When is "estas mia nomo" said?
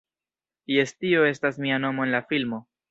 1.33-2.09